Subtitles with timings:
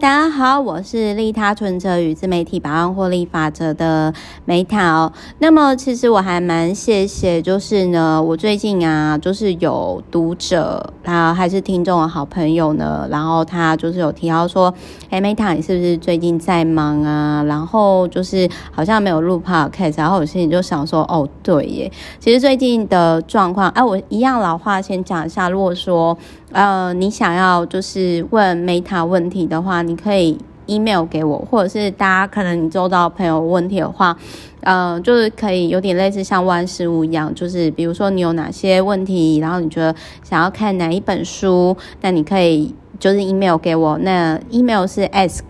[0.00, 4.12] 大家好，我是利他存折与自媒体百万获利法则的
[4.44, 5.12] Meta。
[5.38, 14.74] 那么其实我还蛮谢谢，就是呢，我最近啊，就是有读者他还是听众的好朋友呢，然后他就是有提到说，
[15.10, 17.44] 哎，Meta 你是不是最近在忙啊？
[17.44, 26.18] 然后就是好像没有录 Podcast，然后我心里就想说，哦，对耶，其实最近的状况，哎，我一样老话先讲一下，如果说。
[26.54, 34.16] 呃，你想要就是问 Meta 问题的话，你可以 email 给我，或者是大家可能你周遭朋友问题的话，
[34.60, 45.40] 呃，就是可以有点类似像万事屋一样，就是比如说你有哪些问题，然后你觉得想要看哪一本书，那你可以就是 email 给我，那 email 是 ask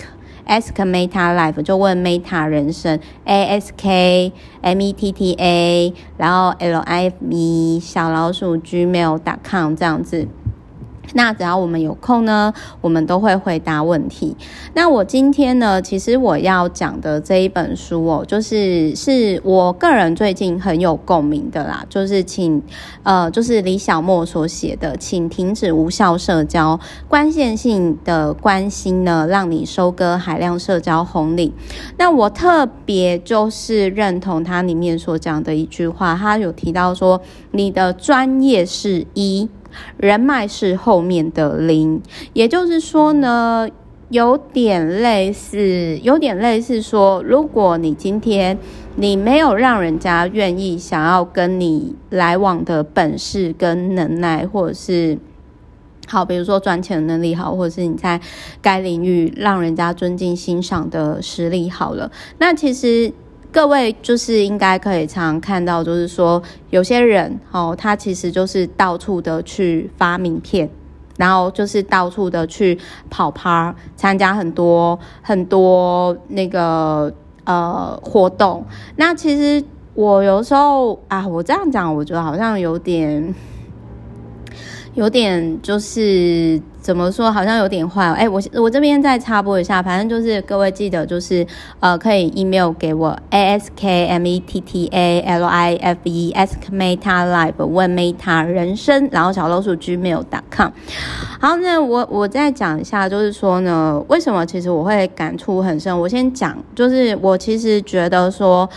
[0.46, 4.32] ask Meta Life，就问 Meta 人生 a s k
[4.62, 10.26] m e t t a，然后 LIVE 小老鼠 gmail.com 这样子。
[11.12, 14.36] 那只要我们有空呢，我们都会回答问题。
[14.74, 22.62] 那我今天呢，其实我要讲的这一本书哦，就是是我个人最近很有共鸣的啦，就是请
[23.02, 31.52] 呃，就是李小莫所写的，请停止无效社交，关键性的关心呢，让你收割海量社交红利。
[31.98, 37.20] 那我特别就是认同他里面所讲的一句话，他有提到说，
[37.52, 39.48] 你的专业是一。
[39.96, 42.00] 人脉是后面的零，
[42.32, 43.68] 也就是说呢，
[44.08, 48.58] 有点类似，有点类似说，如果你今天
[48.96, 55.18] 你没有让人家愿意想要跟你来往的本事跟能耐，或者是
[56.06, 58.20] 好，比如说赚钱能力好，或者是你在
[58.60, 63.12] 该领域让人家尊敬欣赏的实力好了，那其实。
[63.54, 70.68] 各位就是应该可以常看到，就是说有些人哦，他其实就是到处的去发名片，
[71.16, 72.76] 然后就是到处的去
[73.08, 78.66] 跑趴，参加很多很多那个呃活动。
[78.96, 83.32] 那其实我有时候啊，我这样讲，我觉得好像有点。
[84.94, 88.04] 有点就是怎么说，好像有点坏。
[88.12, 91.44] 哎、我我这边再插播一下，反正就是各位记得，就是
[91.80, 96.54] 呃，可以 email 给我 a s k m e t t a l i f e ask
[96.70, 100.70] meta life 问 meta 人生，然后小老鼠 gmail.com。
[101.40, 105.98] 好，那我我再讲一下，就是说呢，为什么其实我会感触很深？
[105.98, 108.68] 我先讲，就是我其实觉得说。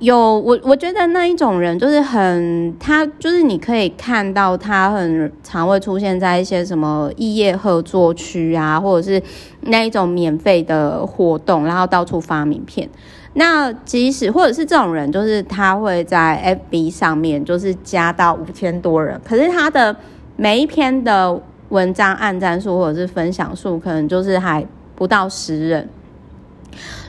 [0.00, 9.22] 有我，我觉得那一种人就是很，他就是你可以看到他很常会出现在一些什么异业合作区啊，或者是
[9.60, 12.88] 那一种免费的活动，然后到处发名片。
[13.34, 19.94] 那即使或者是这种人，就是他会在 FB 上面就是加到五千多人，可是他的
[20.36, 24.66] 每一篇的文章按赞数或者是分享数，可能就是还
[24.96, 25.86] 不到十人。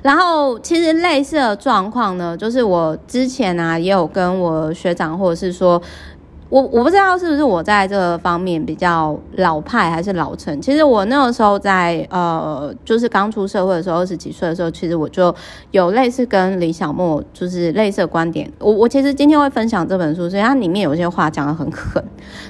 [0.02, 5.82] 然后，其实类似的状况呢，就是我之前啊也有跟我学长，或者是说。
[6.52, 10.62] 我我不知道是不是我在这个方面比较老派还是老成。
[10.62, 15.34] 其实我那个时候在呃，就是刚出社会的时候，二十几岁的时候，其实我就
[15.72, 18.52] 有类似跟李小莫就是类似的观点。
[18.60, 22.04] 我我其实今天会分享这本书，所以它里面有些话讲得很狠，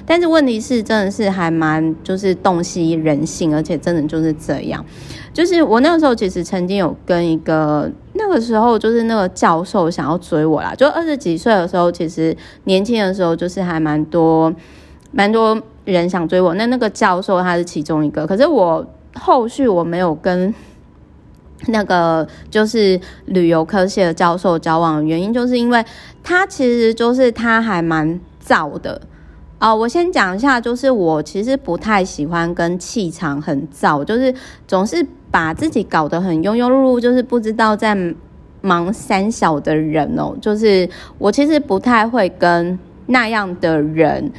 [0.04, 4.84] 但是问题是真的是还蛮就是洞悉人性，而且真的就是这样。
[5.32, 7.88] 就是我那个时候其实曾经有跟一个。
[8.24, 14.52] 那个时候就是那个教授想要追我啦，就二十几岁的时候，其实年轻的时候就是还蛮多，
[15.10, 16.54] 蛮多人想追我。
[16.54, 20.54] 那那个教授他是其中一个，可是我后续我没有跟
[21.66, 25.84] 那个就是旅游科系的教授交往的原因，就是因为
[26.22, 29.00] 他其实就是他还蛮早的
[29.62, 34.34] 啊、我先讲一下，就是我其实不太喜欢跟气场很燥，就是
[34.66, 35.06] 总是。
[35.32, 37.96] 把自己搞得很庸庸碌碌，就是不知道在
[38.60, 40.36] 忙三小的人哦。
[40.42, 40.86] 就是
[41.16, 44.30] 我其实不太会跟那样的人，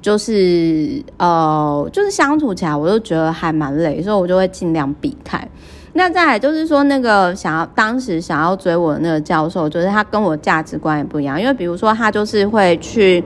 [0.00, 5.46] 就是呃，就是相处起来，我就觉得还蛮累，所以我就会尽量避开。
[5.92, 13.22] 那再就是说，那个想要当时想要追我的那个教授，就是他跟我价值观也不一样，因为比如说他就是会去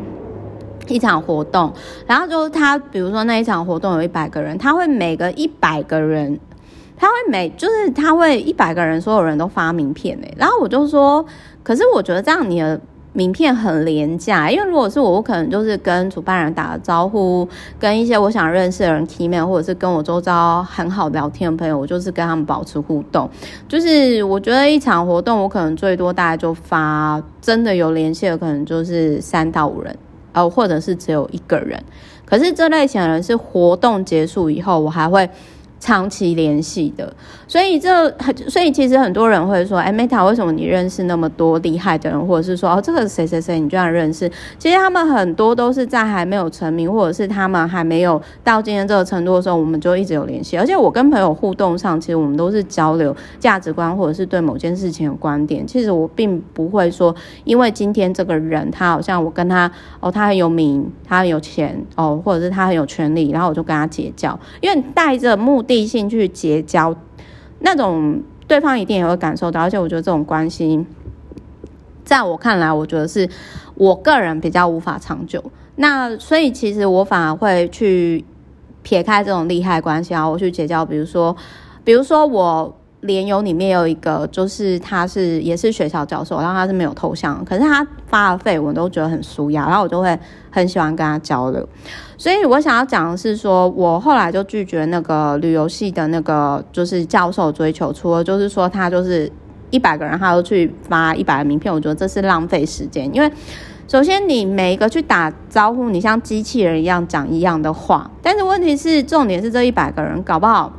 [0.89, 1.73] 一场活动，
[2.07, 6.39] 然后就是他比如说那一场活动有一百个人，他会每个一百个人。
[6.95, 11.25] 他会每就是他会一百个人，所有人都发名片哎，然后我就说，
[11.65, 12.81] 可是我觉得这样你的
[13.13, 23.29] 名片很廉价，因为如果是我，我可能就是跟主办人打个招呼，跟一些我想认识的人 email，或者是跟我周遭很好聊天的朋友，我就是跟他们保持互动。
[23.67, 29.99] 就是我觉得一场活动，我可能最多大概就发真的有联系的，可能就是三到五人，
[30.33, 31.83] 呃，或者是只有一个人。
[32.25, 35.29] 可是这类型的人是活动结束以后，我还会。
[35.83, 37.13] 长期联系的，
[37.49, 44.31] 所以这很，所以其实很多人会说，哎，Meta，为什么你认识那么多厉害的人，或者是说，哦，这个谁谁谁你居然认识？
[44.61, 50.57] 其实他们很多都是在还没有成名，或者是他们还没有到今天这个程度的时候，我们就一直有联系。
[50.57, 55.67] 而且我跟朋友互动上，其实我们都是交流价值观，或者是对某件事情的观点。
[55.67, 57.13] 其实我并不会说，
[57.43, 59.69] 因为今天这个人他好像我跟他，
[59.99, 65.72] 哦，他很有名，他很有钱，哦，或者是他很有权利，然后我就跟他结交，因为带着目的。
[65.81, 66.95] 异性去结交，
[67.61, 70.85] 那种对方一定也会感受到，而且我觉得这种关系，
[72.05, 73.29] 在我看来，我觉得是
[73.75, 75.43] 我个人比较无法长久。
[75.77, 78.25] 那所以其实我反而会去
[78.83, 81.37] 撇开这种利害关系，啊我去结交，比如说，
[81.85, 82.77] 比如说我。
[83.03, 90.17] 联友里面有一个，就是他是也是学校教授，然后他是没有头像，可是他发的废文都觉得很舒压，然后我就会
[90.51, 91.69] 很喜欢跟他交流。
[92.17, 99.31] 所以我想要讲的是说，我后来就拒绝那个旅游系的那个就是教授追求，除了就是说他就是
[99.71, 103.29] 一百个人他都去发一百个名片，我觉得这是浪费时间，因为
[103.89, 110.73] 首先你每一个去打招呼，你像机器人一样讲一样的话，但是问题是重点是这一百个人搞不好。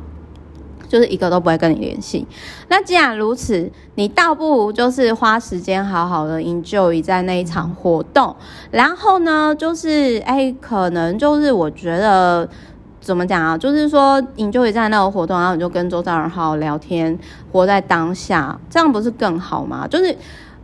[0.88, 2.26] 就是一个都不会跟你联系。
[2.68, 8.34] 那既然如此，你倒不如就是花时间好好的 enjoy 在那一场活动。
[8.70, 12.48] 然后呢，就是哎、可能就是我觉得
[13.00, 13.56] 怎么讲啊？
[13.56, 17.18] 就是说 enjoy 在那个活动，然后你就跟周遭人好好聊天，
[17.52, 19.86] 活在当下，这样不是更好吗？
[19.88, 20.06] 就是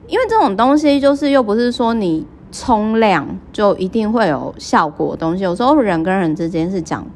[0.07, 5.45] 因为这种东西，就是又不是说你冲量就一定会有效果的东西。
[5.45, 7.07] 有时候人跟人之间是讲。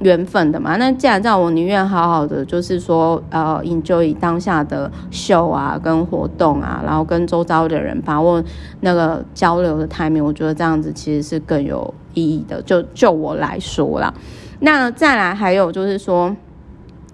[0.00, 8.42] 缘分的嘛，那既然这样，我宁愿好好的，就是说，呃，enjoy 当下的秀啊，跟活动啊，然后跟周遭的人把握
[8.80, 12.60] 那个交流的 time 我觉得这样子其实是更有意义的。
[12.62, 14.12] 就就我来说啦，
[14.60, 16.34] 那再来还有就是说，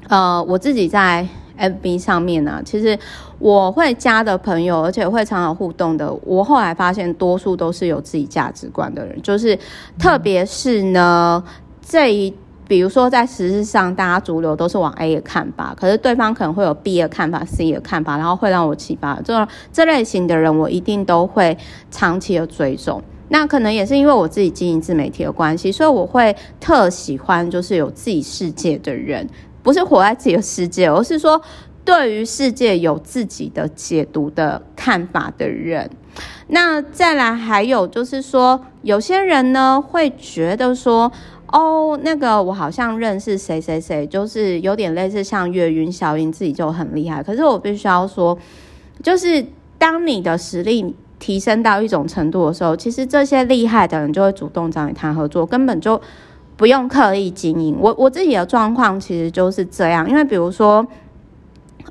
[0.08, 1.26] 呃，我自己在
[1.58, 2.98] FB 上面呢、啊，其实
[3.38, 9.56] 我会加的朋友，而且会常常互动的，我后来发现多数都是有自己价值观的人，就是
[9.98, 11.44] 特别是呢
[11.82, 12.34] 这一。
[12.70, 19.20] 比如说，在实质上，大家主流都是往 A 的看法，可是对方可能会有 B 的看法、C 的看法，然后会让我启发。
[19.24, 21.58] 这这类型的人，我一定都会
[21.90, 23.02] 长期的追踪。
[23.30, 29.28] 那可能也是因为我自己经营自媒体的关系，所以我会特喜欢就是有自己世界的人，
[29.64, 31.42] 不是活在自己的世界，而是说
[31.84, 35.90] 对于世界有自己的解读的看法的人。
[36.46, 41.10] 那再来还有就是说，有些人呢会觉得说。
[41.52, 47.22] 哦，那个我好像认识谁谁谁，就是有点类似像月晕效应，自己就很厉害。
[47.22, 48.36] 可是我必须要说，
[49.02, 49.44] 就是
[49.76, 56.00] 当你的实力提升到一种程度的时候，其实这些厉害的人就会主动找你谈合作，根本就
[56.56, 57.76] 不用刻意经营。
[57.80, 60.86] 我我自己的状况其实就是这样，因为比如说。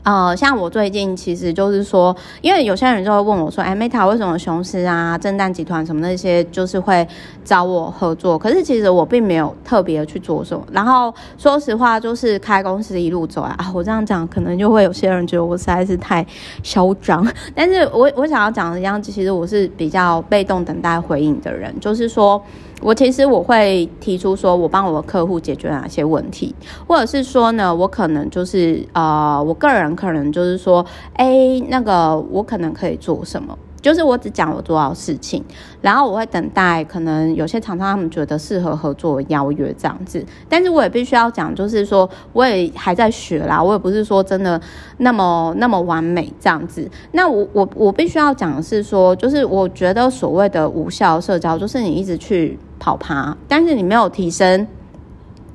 [0.03, 7.05] 呃，像我最近其实就是说，因为有些人就会问我说：“哎，Meta 为什么雄狮啊、震旦集团什么那些就是会
[7.43, 10.65] 找我合作？”可是其实我并没有特别去做什么。
[10.71, 16.25] 然后说实话，就是开公司一路走来啊，我这样讲可能就会有些人觉得我实在是太
[16.63, 17.27] 嚣张。
[17.53, 22.41] 但是我我想要讲的样子，其实我是比较被动等待回应的人，就是说。
[22.81, 26.55] 我其实我会提出说，我帮我的客户解决哪些问题，
[26.87, 33.57] 或者是说呢，我可能就是呃，我个人可能就是说，哎，那个我可能可以做什么。
[33.81, 35.41] 就是我只讲我做到事情，
[35.79, 44.59] 然后我会等待可能有些厂商他们觉得适合合作邀约这样子，但是我也必须要讲，就是说我也还在学啦，我也不是说真的
[44.97, 46.85] 那么那么完美这样子。
[47.13, 54.65] 那我我我必须要讲的是说，就是我觉得所谓的无效社交，就是你一直去跑趴，但是你没有提升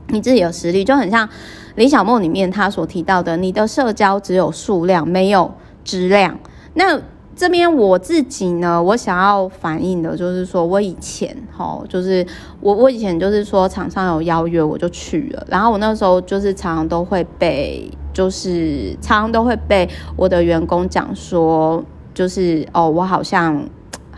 [0.09, 1.28] 你自己的实力，就很像
[1.75, 5.52] 李小梦里面他所提到的，你的社交只有数量没有
[5.83, 6.38] 质量，
[6.75, 7.00] 那。
[7.37, 12.25] 这边我自己呢，我想要反映的就是说，我以前哈，就是
[12.61, 21.83] 我我以前就是说，场上有邀约我就去了，然后我那时候就是常常都会被，就是常常都会被我的员工讲说，
[22.14, 23.61] 就是哦，我好像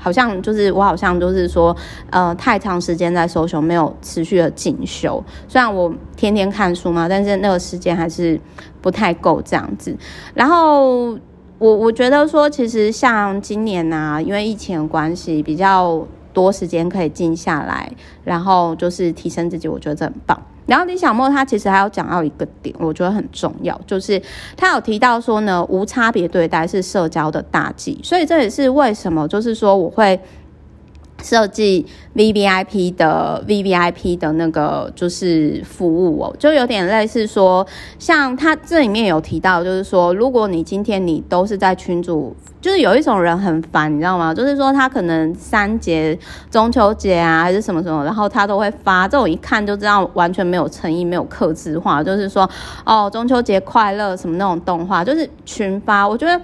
[0.06, 1.76] 好像就是我好像就是说，
[2.10, 8.40] 呃，太长时间在 social 没有持续的进修，虽然我天天看书嘛，但是那个时间还是
[8.80, 9.96] 不太够这样子，
[10.32, 11.18] 然后。
[11.58, 17.90] 我我觉得说，其实像今年啊，因为疫情的关系，比较多时间可以静下来，
[18.24, 20.38] 然后就是提升自己，我觉得这很棒。
[20.66, 24.20] 然后李小莫他其实还有讲到一个点，我觉得很重要，就是
[24.56, 30.20] 他有提到说呢，无差别对待是社交的大忌，所以这也是为什么，就是说我会
[31.26, 37.66] 设计 VVIP 的 VVIP 的那个就是服务哦，就有点类似说，
[37.98, 44.32] 像他这里面有提到，就是说，如果你今天你都是在群组，就是有一种人很烦，你知道吗？
[44.32, 46.16] 就是说他可能三节、
[46.48, 52.48] 中秋节啊，还是什么什么，然后他都会发，这种一看就知道完全没有诚意、没有客制化，就是说
[52.84, 56.08] 哦，中秋节快乐什么那种动画，就是群发。
[56.08, 56.40] 我觉得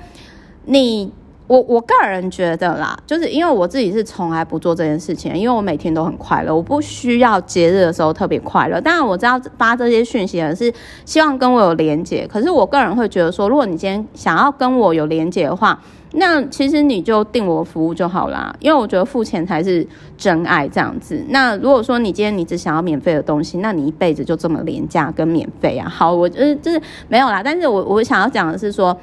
[0.64, 1.12] 你。
[1.48, 8.80] 我我个人觉得啦，就是因为我自己是从来不做这件事情，因为我每天都很快乐，我不需要节日的时候特别快乐。
[8.80, 10.72] 当然我知道发这些讯息的是
[11.04, 15.78] 希望跟我有连结，可是我个人会觉得说，如果你今天想要跟我有连结的话，
[16.12, 21.22] 那其实你就订我服务就好啦，因为我觉得付钱才是真爱这样子。
[21.28, 25.88] 那如果说你今天你只想要免费的东西，那你一辈子就这么廉价跟免费啊？
[25.88, 28.96] 好，我就是就是没有啦，但是我我想要讲的是说。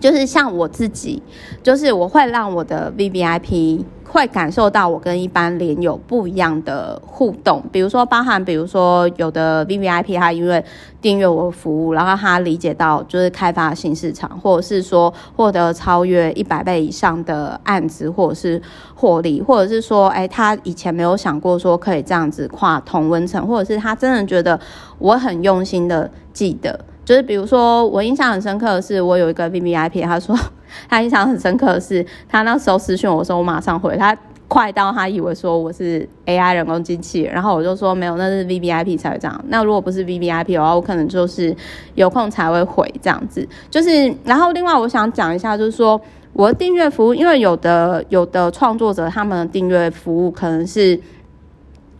[0.00, 1.22] 就是像我自己，
[1.62, 10.64] 就是我会让我的 VVIP 会感受到我跟一般连友不一样的互动，比如说包含，比如说有的 VVIP 他因为
[11.02, 18.60] 订阅我服务，然后他理解到就是开发新市场，或者是说获得超越一百倍以上的案子，或者是
[18.94, 24.58] 获利，或者是说，哎，他以前没有想过说可以这样子跨同温层，或者是他真的觉得
[24.98, 26.80] 我很用心的记得。
[27.08, 30.38] 就是比如说，我印象很深刻的是，我有一个 VVIP，他说
[30.90, 34.14] 他印象很深刻的是，他那时候私讯我说，我马上回他，
[34.46, 39.42] 快到他以为说我是 AI 人工机器人，然后我就说没有，那是 VVIP 才会这样。
[39.48, 41.56] 那如果不是 VVIP 的话，我可能就是
[41.94, 43.48] 有空才会回这样子。
[43.70, 45.98] 就是，然后另外我想讲一下，就是说
[46.34, 51.00] 我的订阅服务，因为有的有的创作者他们的订阅服务可能是，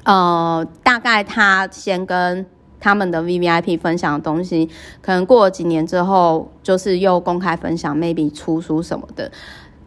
[0.05, 2.45] 呃，大概他先跟。
[2.81, 4.69] 他们的 VVIP 分享的东西，
[5.01, 9.31] 可能过了几年之后，就是又公开分享，maybe 出书什么的。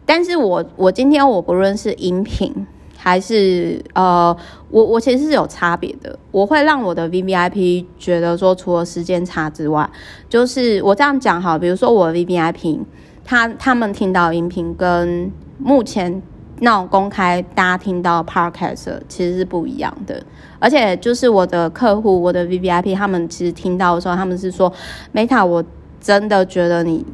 [0.04, 4.36] 但是我我今天我不论是音频还是呃，
[4.70, 6.18] 我我其实是有差别的。
[6.30, 9.88] 我会让我的 VVIP 觉得说，除了时间差之外，
[10.28, 12.80] 就是我这样讲好，比如说我 VVIP，
[13.24, 16.22] 他他们听到音频跟目前。
[16.64, 20.22] 那种公开大家听到 podcast 其实是不一样的，
[20.60, 24.72] 而且就是我的客户，我的 VVIP，他们其实听到的时候，他们是说
[25.12, 25.64] ，Meta，我
[26.00, 27.04] 真的觉得你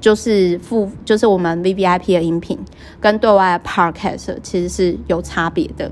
[0.00, 2.58] 就是付，就是我们 VVIP 的音频
[3.00, 5.88] 跟对外的 podcast 其实是有差别的。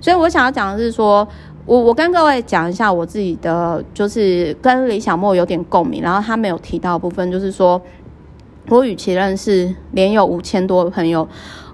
[0.00, 1.26] 所以我想要讲的是说，
[1.66, 7.80] 我我跟各位讲一下我自己的，就是跟李小莫有点共鸣，然后他没有提到部分，就是说
[8.68, 11.28] 我与其认识连有五千多的朋友。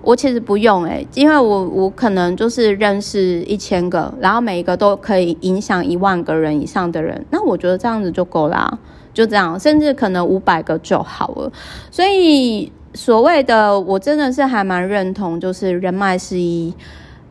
[0.07, 8.79] 我其实不用诶、因为我我可能就是认识一千个，然后每一个都可以影响一万个人以上的人，那我觉得这样子就够啦，
[9.13, 11.51] 就这样，甚至可能五百个就好了。
[11.91, 16.73] 所以所谓的我真的是还蛮认同，就是人脉是一，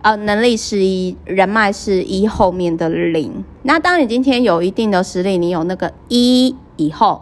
[0.01, 3.31] 呃，能力是一，人脉是一后面的零。
[3.63, 7.21] 那当你今天有一定的实力，你有那个一以后。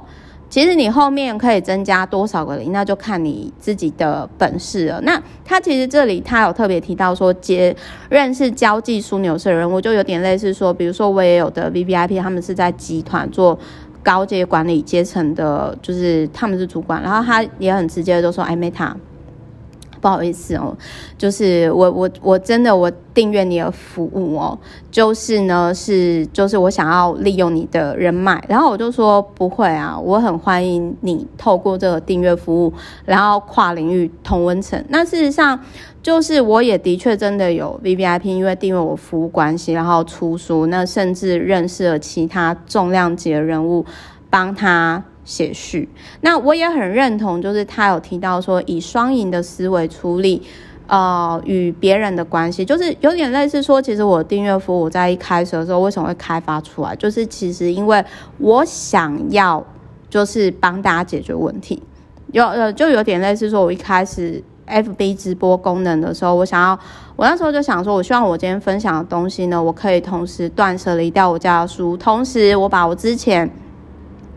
[0.54, 5.02] 其实你后面可以增加多少个零，那就看你自己的本事了。
[5.02, 7.76] 那他其实这里他有特别提到说，接
[8.08, 13.58] 认识交际枢纽的人我，就有点类似说，比如说我也有的 VVIP，他们是在集团做
[14.04, 18.94] 高阶管理阶层的，就是他们是主管，然后他也很直接的就说，哎，Meta。
[20.04, 20.76] 不好意思哦，
[21.18, 24.60] 就是我我我真的我订阅你的服务哦，
[24.92, 32.74] 就是呢是就是我想要利用你的人脉，然后我就说不会啊，我很欢迎你透过这个订阅服务，
[33.06, 34.84] 然后跨领域同温层。
[34.90, 35.58] 那事实上
[36.02, 43.86] 就是我也的确真的有 VVIP，因为订阅我服务关系，然后出书，那甚至认识了其他重量级的人物，
[44.30, 45.02] 帮他。
[45.26, 45.88] 写序，
[46.22, 50.42] 那我也很认同，就是他有提到说，以双赢的思维处理，
[50.88, 58.04] 呃，与别人的关系，就是有点类似说，其实我订阅服务在一开始的时候为什么会开发出来，就是其实因为
[58.38, 59.66] 我想要
[60.10, 61.82] 就是帮大家解决问题，
[62.34, 66.78] 有呃就有点类似说，我一开始 FB 直播功能的时候，我想要，
[67.16, 73.50] 我那时候就想说，我希望我今天分享的东西呢，我可以同时断舍离掉我家的书，同时我把我之前。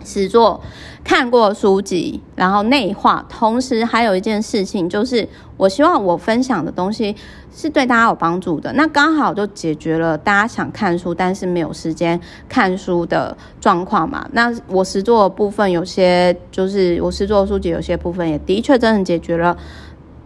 [0.07, 0.61] 实作
[1.05, 3.27] 看过书籍，然后内化。
[3.29, 7.15] 同时还有一件事情，就是我希望我分享的东西
[7.53, 8.73] 是对大家有帮助的。
[8.75, 14.27] 那刚好就解决了大家想看书，但是没有时间看书的状况嘛。
[14.33, 19.57] 那我实作的部分有些，就是我实作书籍有些部分也的确真的解决了。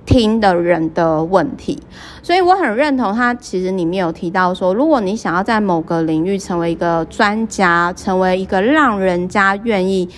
[0.06, 1.78] 听的人的问题，
[2.22, 3.32] 所以我很认同他。
[3.34, 10.08] 其实里面有提到说，如果你想要在某个领域成为一个专家，成为一个让人家愿意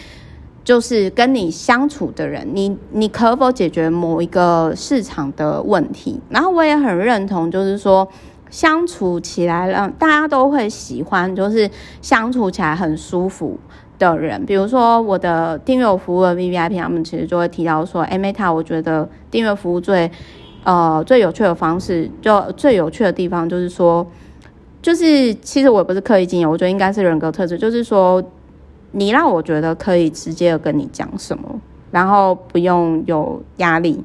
[0.64, 6.20] 就是跟你相处的人，你你可否解决某一个市场的问题？
[6.30, 8.08] 然后我也很认同，就是说
[8.48, 11.68] 相处起来让大家都会喜欢，就是
[12.00, 13.58] 相处起来很舒服
[14.10, 14.44] 的人。
[14.44, 20.10] 比如说我的订阅服务的 VVIP，他们其实就会提到说，哎，Meta，我觉得订阅服务最
[20.64, 24.06] 呃最有趣的方式，就最有趣的地方就是说，
[24.80, 28.22] 就是其实我也不是刻意经营，我觉得应该是人格特质，就是说。
[28.94, 31.58] 你让我觉得可以直接的跟你讲什么，
[31.90, 34.04] 然后不用有压力。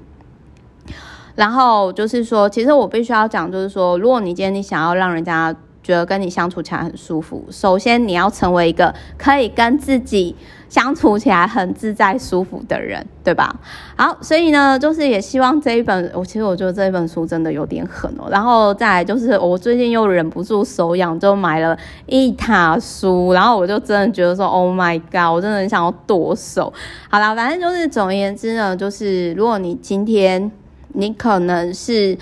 [1.35, 5.53] 然后就是说，其实我必须要讲，就是说，如果你今天你想要让人家
[5.87, 10.35] 觉得跟你相处起来很舒服，首先你要成为一个可以跟自己。
[10.69, 13.57] 相处起来很自在舒服的人，对吧？
[13.95, 18.27] 好，所以呢，就是也希望这一本，我其实我觉得这一本书真的有点狠哦。
[18.29, 26.73] 然后再来就是，我最近又忍不住手痒，就买了一塔书，然后我就真的觉得说，Oh my god，我真的很想要剁手。
[27.09, 30.51] 好啦，反正就是总而言之呢，就是如果你今天
[30.89, 32.17] 你可能是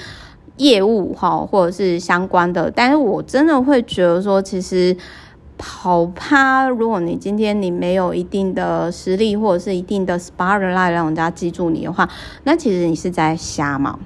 [0.57, 4.95] 业务哈，或者是相关的，但是我真的会觉得说，其实。
[5.57, 12.09] 跑趴，如果你今天你没有一定的实力或者是一定的 spotlight 让人家记住你的话，
[12.43, 13.97] 那其实你是在瞎嘛。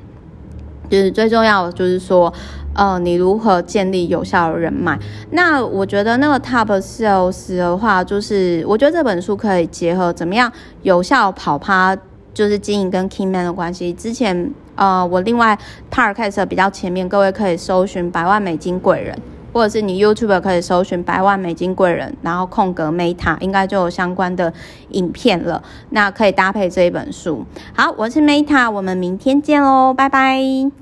[0.92, 2.32] 就是最重要的就是说，
[2.76, 5.00] 呃，你如何建立有效的人脉。
[5.32, 10.52] 那我觉得那个 top sales 的话，就是我觉得这本书可以结合怎么样
[10.84, 11.98] 有效跑趴，
[12.32, 13.92] 就是经营跟 key man 的关系。
[13.92, 15.58] 之前呃，我另外
[15.92, 19.16] podcast 比较前面，各位可以搜寻百万美金贵人。
[19.52, 24.54] 或者是你 YouTube 可以搜寻百万美金贵人，然后空格 Meta，应该就有相关的
[24.90, 25.64] 影片了。
[25.90, 27.44] 那可以搭配这一本书。
[27.76, 30.72] 好，我是 Meta，我们明天见喽，拜拜。